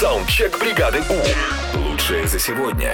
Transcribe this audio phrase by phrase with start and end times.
[0.00, 1.78] Саундчек бригады У.
[1.78, 2.90] Лучшее за сегодня.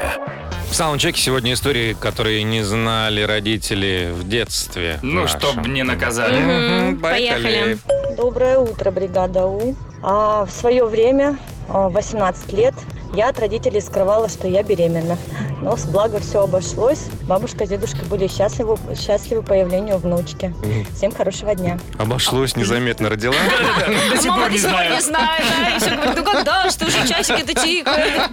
[0.69, 4.99] В саундчеке сегодня истории, которые не знали родители в детстве.
[5.03, 5.41] Ну, нашем.
[5.41, 6.41] чтоб не наказали.
[6.41, 7.79] Мгм, Поехали.
[8.17, 9.77] Доброе утро, бригада У.
[10.03, 11.39] А, в свое время,
[11.69, 12.75] а, 18 лет,
[13.15, 15.17] я от родителей скрывала, что я беременна.
[15.63, 17.05] Но с благо все обошлось.
[17.23, 20.55] Бабушка и дедушка были счастливы, счастливы появлению внучки.
[20.95, 21.79] Всем хорошего дня.
[21.99, 23.35] Обошлось, незаметно родила.
[24.11, 24.95] До сих Мама пор до не сих пор знаю.
[24.95, 26.36] не знает, все говорит, ну
[27.07, 28.33] часики-то тикают.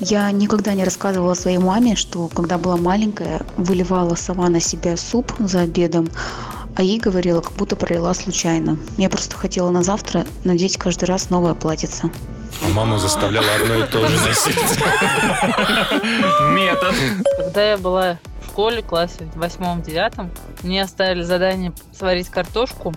[0.00, 5.32] Я никогда не рассказывала своей маме, что когда была маленькая, выливала сама на себя суп
[5.38, 6.08] за обедом,
[6.74, 8.78] а ей говорила, как будто пролила случайно.
[8.96, 12.10] Я просто хотела на завтра надеть каждый раз новое платьице.
[12.64, 14.56] А Маму заставляла одно и то же носить.
[16.50, 16.94] Метод.
[17.38, 20.30] Когда я была в школе, классе в восьмом-девятом,
[20.62, 22.94] мне оставили задание сварить картошку,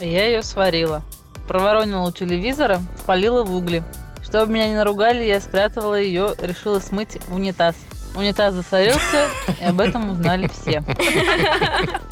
[0.00, 1.02] и я ее сварила.
[1.48, 3.82] Проворонила у телевизора, спалила в угли.
[4.26, 7.76] Чтобы меня не наругали, я спрятала ее, решила смыть в унитаз.
[8.16, 9.28] Унитаз засорился,
[9.60, 10.82] и об этом узнали все.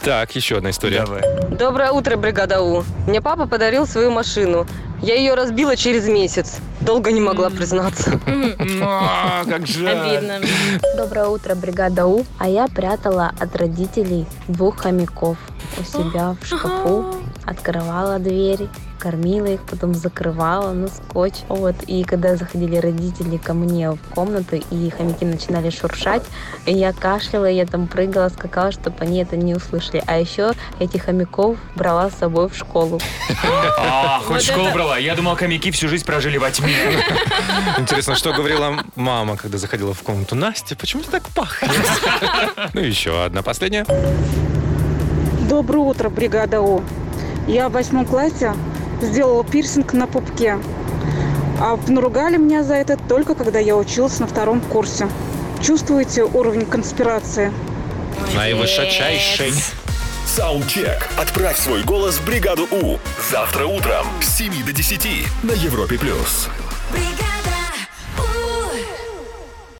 [0.02, 1.04] Так, еще одна история.
[1.04, 1.22] Давай.
[1.50, 2.84] Доброе утро, бригада У.
[3.06, 4.66] Мне папа подарил свою машину.
[5.02, 6.58] Я ее разбила через месяц.
[6.80, 8.20] Долго не могла признаться.
[8.82, 10.16] А, как жаль.
[10.16, 10.40] Обидно.
[10.96, 12.24] Доброе утро, бригада У.
[12.38, 15.36] А я прятала от родителей двух хомяков
[15.78, 17.14] у себя в шкафу.
[17.46, 18.68] Открывала дверь,
[19.04, 21.34] кормила их, потом закрывала на скотч.
[21.48, 21.74] Вот.
[21.86, 26.22] И когда заходили родители ко мне в комнату, и хомяки начинали шуршать,
[26.64, 30.02] и я кашляла, я там прыгала, скакала, чтобы они это не услышали.
[30.06, 33.00] А еще этих хомяков брала с собой в школу.
[33.86, 34.96] А, хоть школу брала.
[34.96, 36.74] Я думал, хомяки всю жизнь прожили во тьме.
[37.78, 40.34] Интересно, что говорила мама, когда заходила в комнату?
[40.34, 41.70] Настя, почему ты так пахнет?
[42.72, 43.84] Ну, еще одна последняя.
[45.48, 46.82] Доброе утро, бригада У.
[47.46, 48.54] Я в восьмом классе
[49.00, 50.58] сделала пирсинг на пупке.
[51.60, 55.08] А наругали меня за это только когда я училась на втором курсе.
[55.62, 57.52] Чувствуете уровень конспирации?
[58.34, 59.54] Наивысочайший.
[60.26, 61.08] Саундчек.
[61.16, 62.98] Отправь свой голос в бригаду У.
[63.30, 65.06] Завтра утром с 7 до 10
[65.42, 65.96] на Европе+.
[65.98, 66.48] плюс.
[66.90, 67.23] Бригада!